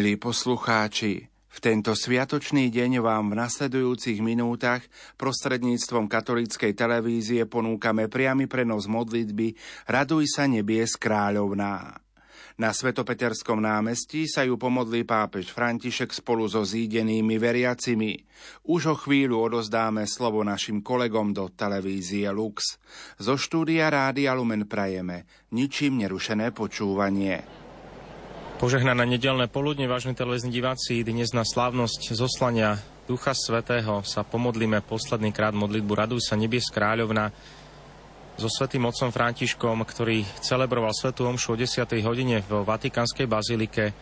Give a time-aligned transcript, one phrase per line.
[0.00, 4.80] Milí poslucháči, v tento sviatočný deň vám v nasledujúcich minútach
[5.20, 9.60] prostredníctvom katolíckej televízie ponúkame priamy prenos modlitby
[9.92, 12.00] Raduj sa nebies kráľovná.
[12.56, 18.24] Na Svetopeterskom námestí sa ju pomodlí pápež František spolu so zídenými veriacimi.
[18.72, 22.80] Už o chvíľu odozdáme slovo našim kolegom do televízie Lux.
[23.20, 27.59] Zo štúdia Rádia Lumen prajeme ničím nerušené počúvanie.
[28.60, 32.76] Požehnané nedelné poludne, vážni televízni diváci, dnes na slávnosť zoslania
[33.08, 37.32] Ducha Svetého sa pomodlíme posledný krát modlitbu Raduj sa nebies kráľovna
[38.36, 41.88] so svetým otcom Františkom, ktorý celebroval svetú omšu o 10.
[42.04, 43.96] hodine v Vatikánskej bazilike.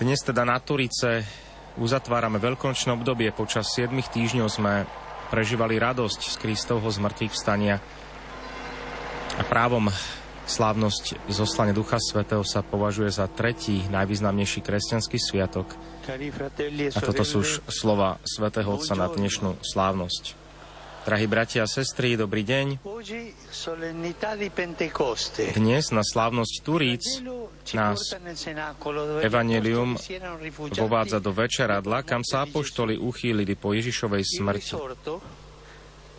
[0.00, 1.28] Dnes teda na Turice
[1.76, 3.36] uzatvárame veľkonočné obdobie.
[3.36, 4.88] Počas 7 týždňov sme
[5.28, 7.84] prežívali radosť z Kristovho zmrtvých vstania.
[9.36, 9.92] A právom
[10.46, 15.74] Slávnosť zoslania Ducha Svetého sa považuje za tretí najvýznamnejší kresťanský sviatok.
[16.94, 20.46] A toto sú už slova Svetého Otca na dnešnú slávnosť.
[21.06, 22.82] Drahí bratia a sestry, dobrý deň.
[25.54, 27.04] Dnes na slávnosť Turíc
[27.78, 27.98] nás
[29.22, 29.94] Evangelium
[30.74, 34.74] vovádza do večeradla, kam sa apoštoli uchýlili po Ježišovej smrti.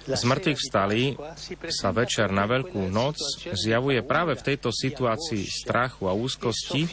[0.08, 1.20] Z mŕtvych vstali
[1.68, 3.20] sa večer na Veľkú noc
[3.52, 6.88] zjavuje práve v tejto situácii strachu a úzkosti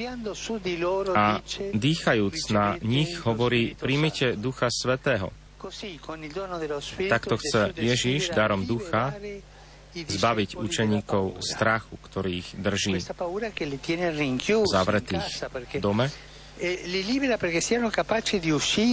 [1.14, 1.38] a
[1.74, 5.30] dýchajúc na nich hovorí, príjmite Ducha Svetého.
[7.08, 9.14] Takto chce Ježíš darom ducha
[9.94, 12.98] zbaviť učeníkov strachu, ktorý ich drží
[14.66, 15.26] zavretých
[15.70, 16.10] v dome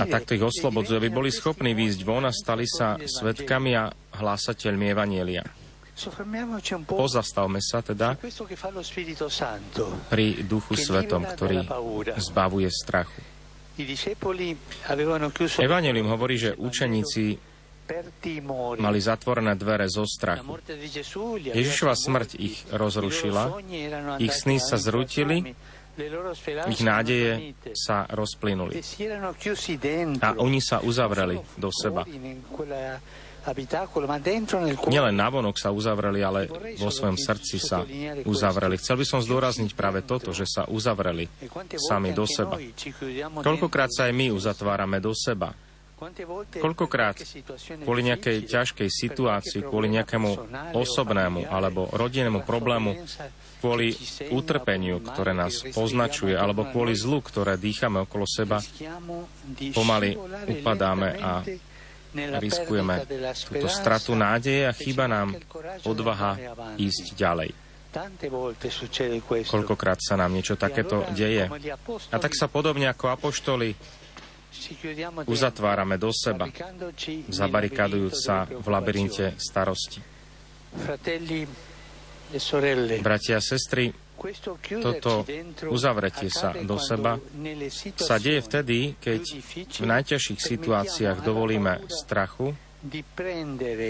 [0.02, 4.86] a takto ich oslobodzuje, aby boli schopní výjsť von a stali sa svetkami a hlásateľmi
[4.90, 5.46] Evanielia.
[6.90, 8.18] Pozastavme sa teda
[10.10, 11.62] pri Duchu Svetom, ktorý
[12.18, 13.22] zbavuje strachu.
[15.62, 17.38] Evangelium hovorí, že učeníci
[18.80, 20.58] mali zatvorené dvere zo strachu.
[21.52, 23.62] Ježišova smrť ich rozrušila,
[24.18, 25.54] ich sny sa zrutili
[26.72, 28.80] ich nádeje sa rozplynuli.
[30.22, 32.08] A oni sa uzavreli do seba.
[34.86, 36.46] Nielen navonok sa uzavreli, ale
[36.78, 37.82] vo svojom srdci sa
[38.22, 38.78] uzavreli.
[38.78, 41.26] Chcel by som zdôrazniť práve toto, že sa uzavreli
[41.82, 42.62] sami do seba.
[43.42, 45.58] Koľkokrát sa aj my uzatvárame do seba.
[46.58, 47.14] Koľkokrát
[47.86, 50.30] kvôli nejakej ťažkej situácii, kvôli nejakému
[50.74, 52.98] osobnému alebo rodinnému problému
[53.62, 53.94] kvôli
[54.34, 58.58] utrpeniu, ktoré nás poznačuje, alebo kvôli zlu, ktoré dýchame okolo seba,
[59.78, 60.18] pomaly
[60.50, 61.46] upadáme a
[62.42, 63.06] riskujeme
[63.46, 65.38] túto stratu nádeje a chýba nám
[65.86, 67.54] odvaha ísť ďalej.
[69.46, 71.46] Koľkokrát sa nám niečo takéto deje.
[72.10, 73.76] A tak sa podobne ako apoštoli
[75.26, 76.48] uzatvárame do seba,
[77.32, 80.00] zabarikadujúc sa v labyrinte starosti.
[83.04, 83.92] Bratia a sestry,
[84.80, 85.26] toto
[85.68, 87.18] uzavretie sa do seba
[87.98, 89.22] sa deje vtedy, keď
[89.82, 92.54] v najťažších situáciách dovolíme strachu,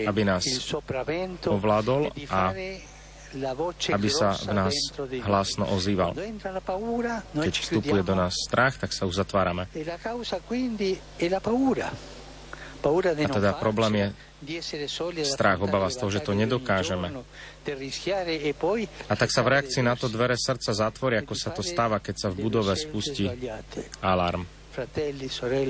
[0.08, 0.44] aby nás
[1.46, 2.56] ovládol a
[3.92, 4.75] aby sa v nás
[5.24, 6.12] hlasno ozýval.
[7.36, 9.68] Keď vstupuje do nás strach, tak sa uzatvárame.
[12.81, 14.08] A teda problém je
[15.22, 17.14] strach, obava z toho, že to nedokážeme.
[19.06, 22.16] A tak sa v reakcii na to dvere srdca zatvoria, ako sa to stáva, keď
[22.18, 23.30] sa v budove spustí
[24.02, 24.61] alarm.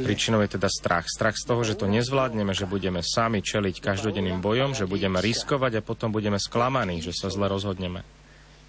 [0.05, 1.09] Príčinou je teda strach.
[1.09, 5.81] Strach z toho, že to nezvládneme, že budeme sami čeliť každodenným bojom, že budeme riskovať
[5.81, 8.05] a potom budeme sklamaní, že sa zle rozhodneme.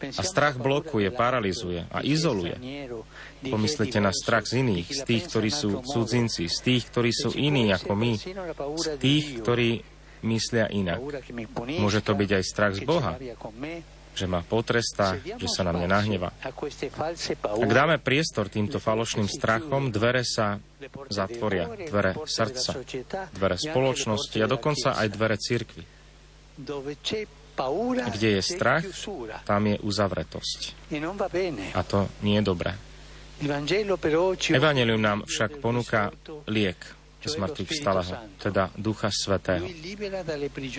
[0.03, 2.59] A strach blokuje, paralizuje a izoluje.
[3.47, 7.71] Pomyslite na strach z iných, z tých, ktorí sú cudzinci, z tých, ktorí sú iní
[7.71, 8.13] ako my,
[8.83, 9.87] z tých, ktorí
[10.27, 10.99] myslia inak.
[11.79, 13.15] Môže to byť aj strach z Boha,
[14.13, 16.29] že ma potrestá, že sa na mňa nahneva.
[17.43, 20.61] Ak dáme priestor týmto falošným strachom, dvere sa
[21.09, 22.77] zatvoria, dvere srdca,
[23.33, 25.83] dvere spoločnosti a dokonca aj dvere cirkvy.
[28.13, 28.85] Kde je strach,
[29.45, 30.61] tam je uzavretosť.
[31.73, 32.73] A to nie je dobré.
[34.53, 36.15] Evangelium nám však ponúka
[36.47, 39.65] liek z mŕtvych vstalého, teda Ducha Svetého.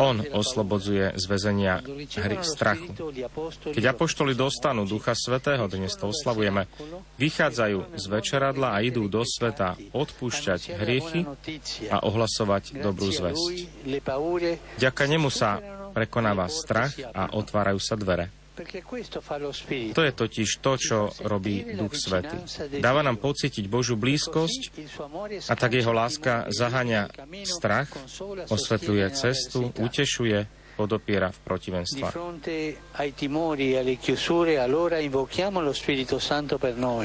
[0.03, 1.79] On oslobodzuje z väzenia
[2.19, 2.91] hry strachu.
[3.71, 6.67] Keď apoštoli dostanú Ducha Svetého, dnes to oslavujeme,
[7.17, 11.23] vychádzajú z večeradla a idú do sveta odpúšťať hriechy
[11.87, 13.45] a ohlasovať dobrú zväzť.
[14.79, 15.59] Ďaka nemu sa
[15.93, 18.42] prekonáva strach a otvárajú sa dvere.
[19.97, 22.37] To je totiž to, čo robí Duch Svety.
[22.77, 24.61] Dáva nám pocítiť Božú blízkosť
[25.49, 27.09] a tak jeho láska zaháňa
[27.49, 27.89] strach,
[28.53, 32.13] osvetľuje cestu, utešuje, podopiera v protivenstvách.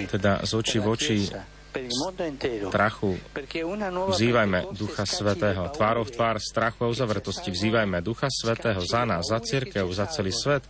[0.09, 1.17] Teda z očí v oči
[2.69, 3.11] strachu
[4.09, 5.69] vzývajme Ducha Svetého.
[5.69, 10.33] Tvárov v tvár strachu a uzavretosti vzývajme Ducha Svetého za nás, za církev, za celý
[10.33, 10.65] svet,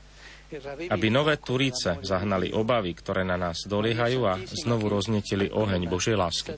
[0.89, 6.57] aby nové Turíce zahnali obavy, ktoré na nás doliehajú a znovu roznetili oheň Božej lásky.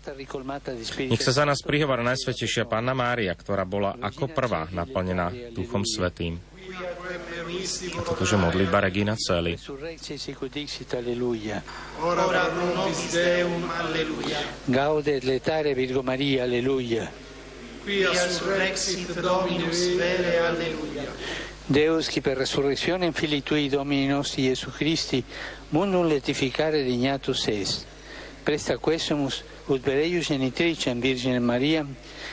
[1.10, 6.38] Nech sa za nás prihovára Najsvetejšia Panna Mária, ktorá bola ako prvá naplnená Duchom Svetým.
[6.70, 9.58] A toto, že modlitba Regina Celi.
[14.70, 17.10] Gaudet letare Virgo Maria, alleluia.
[17.80, 21.10] Quia surrexit Dominus vere, alleluia.
[21.70, 25.22] Deus, qui per resurrezione in fili tui Domini nostri Gesù Christi,
[25.68, 27.84] mundum letificare dignatus est.
[28.42, 31.86] Presta quesumus ut per eius genitricem Virgine Maria,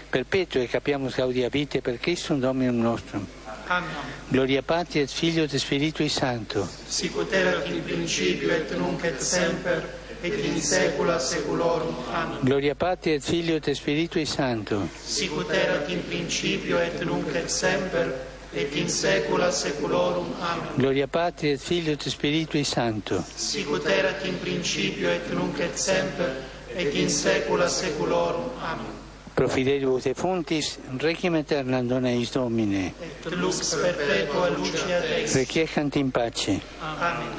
[0.09, 3.27] perpetuo e capiamus gaudia vite per Christum Dominum nostrum.
[3.67, 3.89] Amen.
[4.29, 6.67] Gloria Patri et Filio et Spiritui Santo.
[6.87, 9.83] Sicut erat in principio et nunc et semper
[10.23, 11.93] et in saecula saeculorum.
[12.09, 12.39] Amen.
[12.41, 14.89] Gloria Patri et Filio et Spiritui Santo.
[15.05, 20.27] Sicut erat in principio et nunc et semper et in saecula saeculorum.
[20.39, 20.75] Amen.
[20.77, 23.23] Gloria Patri et Filio et Spiritui Sancto.
[23.35, 26.31] Sicut erat in principio et nunc et semper
[26.75, 28.49] et in saecula saeculorum.
[28.61, 29.05] Amen.
[29.33, 32.93] Pro fidelibus defuntis, requiem aeternam dona eis Domine.
[33.01, 35.35] Et lux perpetua lucia Deis.
[35.35, 36.59] Requiescant in pace.
[36.81, 37.29] Amen.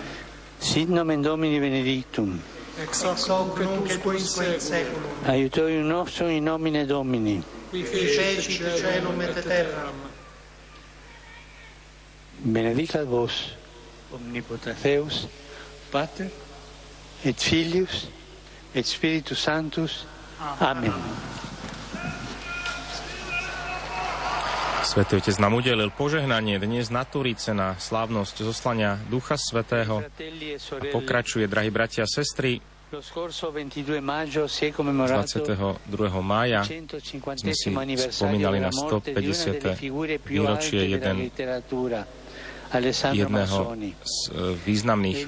[0.60, 2.40] Sit nomen Domini benedictum.
[2.80, 5.26] Ex hoc nunc et usque in saeculum.
[5.26, 7.42] Aiutorium nostrum in nomine Domini.
[7.70, 10.17] Qui fecit celum et terram
[12.42, 13.54] benedicat vos,
[14.12, 15.28] omnipotens Deus,
[15.90, 16.30] Pater,
[17.24, 18.08] et Filius,
[18.74, 20.06] et Spiritus Sanctus.
[20.60, 20.94] Amen.
[24.88, 30.00] Svetý Otec nám udelil požehnanie dnes na Turice na slávnosť zoslania Ducha Svetého.
[30.00, 34.00] A pokračuje, drahí bratia a sestry, 22.
[36.24, 37.68] mája sme si
[38.08, 39.76] spomínali na 150.
[40.24, 41.28] výročie jeden
[43.16, 43.58] jedného
[44.04, 45.18] z e, významných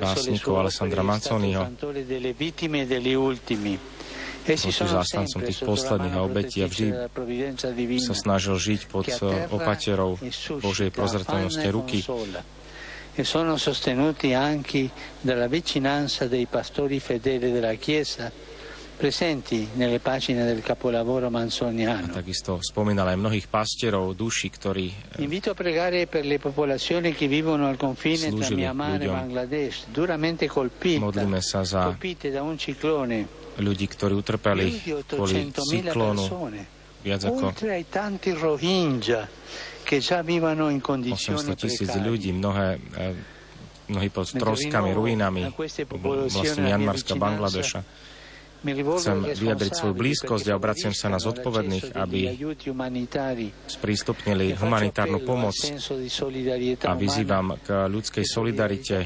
[0.00, 1.62] básnikov Alessandra Mazzoniho.
[4.48, 6.88] Bol tiež zástancom tých posledných a obetí a vždy
[8.00, 9.20] sa snažil žiť pod e,
[9.52, 10.16] opaterou
[10.64, 12.00] Božej prozretelnosti ruky.
[13.12, 14.88] e sono sostenuti anche
[15.20, 18.30] dalla vicinanza dei pastori fedeli della Chiesa
[18.98, 22.10] presenti nelle pagine del capolavoro manzoniano.
[22.10, 27.30] Takisto spomínal aj mnohých pastierov duši, ktorí eh, Invito a pregare per le popolazioni che
[27.30, 32.58] vivono al confine tra Myanmar e Bangladesh, duramente colpite, Modlíme sa za colpite da un
[32.58, 33.46] ciclone.
[33.58, 36.22] ľudí, ktorí utrpeli kvôli cyklónu
[37.02, 38.18] viac ako 800
[41.56, 43.14] tisíc ľudí, mnohé, eh,
[43.88, 47.80] mnohí pod troskami, ruinami, vlastne Mianmarska, Bangladeša
[48.58, 52.34] Chcem vyjadriť svoju blízkosť a obraciam sa na zodpovedných, aby
[53.70, 55.54] sprístupnili humanitárnu pomoc
[56.82, 58.96] a vyzývam k ľudskej solidarite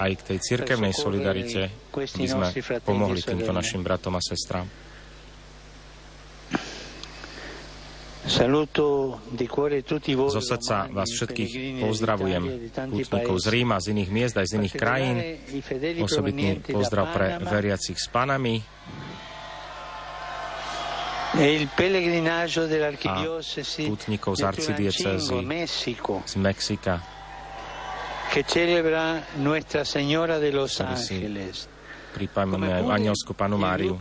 [0.00, 2.48] aj k tej cirkevnej solidarite, aby sme
[2.80, 4.64] pomohli týmto našim bratom a sestrám.
[8.22, 8.46] Zo
[10.38, 15.16] srdca vás všetkých pozdravujem, pútnikov z Ríma, z iných miest aj z iných krajín.
[15.98, 18.62] Osobitný pozdrav pre veriacich s Panami.
[21.32, 23.16] E a
[23.90, 25.38] pútnikov z arcidiecezy
[26.22, 27.02] z Mexika,
[28.30, 29.18] che celebra
[32.12, 33.96] Pripomíname aj Anielskú panu Máriu.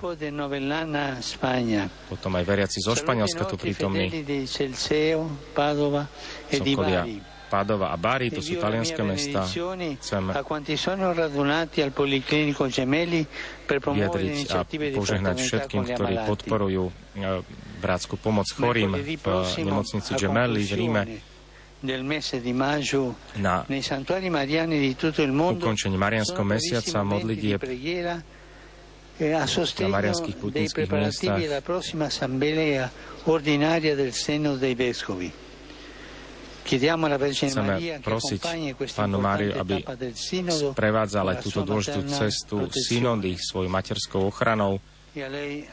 [2.08, 4.12] Potom aj veriaci zo Španielska tu prítomní.
[6.52, 7.04] Sokolia
[7.52, 9.44] Padova a Bari, to sú talianské mesta.
[9.44, 10.24] Chcem
[13.68, 14.64] vyjadriť a
[14.96, 17.44] požehnať všetkým, ktorí podporujú eh,
[17.84, 19.28] bratskú pomoc chorým v
[19.68, 21.31] nemocnici Gemelli v Ríme
[23.42, 23.66] na
[25.52, 27.62] ukončení Marianského mesiaca modlitieb
[29.22, 29.34] e
[29.82, 31.38] na marianských putnických miestach.
[36.62, 38.42] Chceme prosiť
[38.94, 39.82] Pánu Máriu, aby
[40.50, 44.78] sprevádzala túto dôležitú cestu synody svojou materskou ochranou.
[45.12, 45.66] E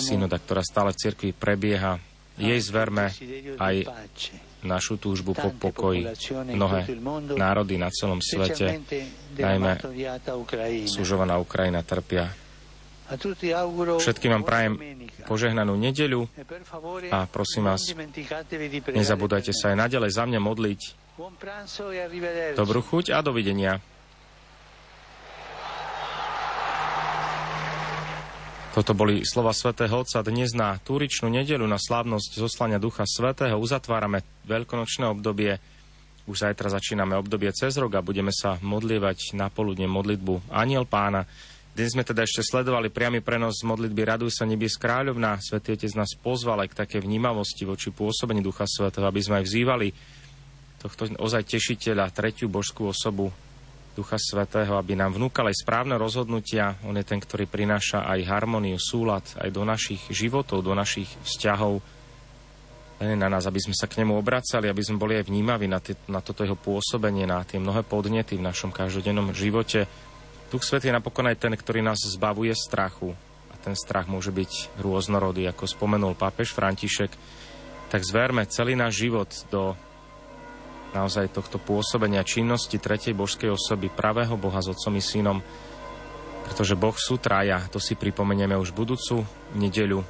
[0.00, 2.00] Synoda, ktorá stále v cirkvi prebieha.
[2.40, 3.12] Jej zverme
[3.60, 3.86] aj
[4.62, 6.06] našu túžbu po pokoji.
[6.54, 6.86] Mnohé
[7.34, 8.78] národy na celom svete,
[9.36, 9.78] najmä
[10.86, 12.30] súžovaná Ukrajina, trpia.
[14.00, 14.72] Všetkým vám prajem
[15.28, 17.92] požehnanú nedeľu e a prosím vás,
[18.88, 20.80] nezabúdajte sa aj naďalej za mňa modliť.
[21.12, 23.91] E Dobrú chuť a dovidenia.
[28.72, 30.24] Toto boli slova svätého Otca.
[30.24, 35.60] Dnes na Túričnú nedelu na slávnosť zoslania Ducha Svetého uzatvárame veľkonočné obdobie.
[36.24, 41.28] Už zajtra začíname obdobie cez rok a budeme sa modlievať na poludne modlitbu Aniel Pána.
[41.76, 45.36] Dnes sme teda ešte sledovali priamy prenos modlitby Raduj sa nebies kráľovná.
[45.44, 49.52] Svetý Otec nás pozval aj k také vnímavosti voči pôsobení Ducha Svetého, aby sme aj
[49.52, 49.88] vzývali
[50.80, 53.36] tohto ozaj tešiteľa, tretiu božskú osobu
[53.92, 56.80] Ducha Svetého, aby nám vnúkal aj správne rozhodnutia.
[56.88, 61.84] On je ten, ktorý prináša aj harmóniu, súlad aj do našich životov, do našich vzťahov.
[63.04, 65.76] Len na nás, aby sme sa k nemu obracali, aby sme boli aj vnímaví na,
[65.76, 69.84] tie, na toto jeho pôsobenie, na tie mnohé podnety v našom každodennom živote.
[70.48, 73.12] Duch Svetý je napokon aj ten, ktorý nás zbavuje strachu.
[73.52, 77.12] A ten strach môže byť rôznorodý, ako spomenul pápež František.
[77.92, 79.76] Tak zverme celý náš život do
[80.92, 85.40] naozaj tohto pôsobenia činnosti tretej božskej osoby, pravého Boha s Otcom i Synom,
[86.44, 89.24] pretože Boh sú traja, to si pripomenieme už budúcu
[89.56, 90.04] nedeľu,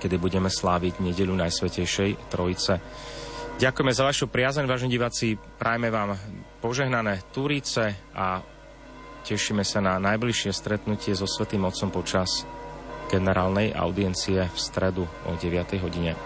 [0.00, 2.80] kedy budeme sláviť nedeľu Najsvetejšej Trojice.
[3.60, 6.16] Ďakujeme za vašu priazeň, vážení diváci, prajme vám
[6.64, 8.40] požehnané Turíce a
[9.28, 12.48] tešíme sa na najbližšie stretnutie so Svetým Otcom počas
[13.12, 15.84] generálnej audiencie v stredu o 9.
[15.84, 16.16] hodine.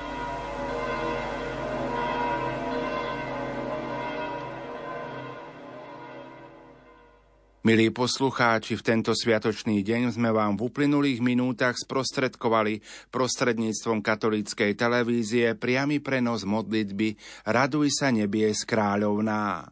[7.66, 12.78] Milí poslucháči, v tento sviatočný deň sme vám v uplynulých minútach sprostredkovali
[13.10, 19.66] prostredníctvom katolíckej televízie priamy prenos modlitby Raduj sa nebies kráľovná.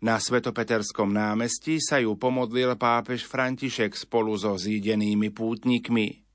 [0.00, 6.25] Na Svetopeterskom námestí sa ju pomodlil pápež František spolu so zídenými pútnikmi.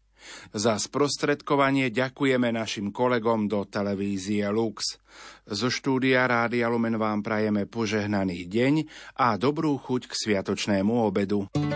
[0.51, 5.00] Za sprostredkovanie ďakujeme našim kolegom do televízie Lux.
[5.48, 8.74] Zo štúdia Rádia Lumen vám prajeme požehnaný deň
[9.18, 11.72] a dobrú chuť k sviatočnému obedu.